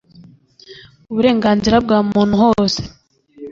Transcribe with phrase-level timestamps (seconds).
[1.11, 2.81] uburenganzira bwa muntu hose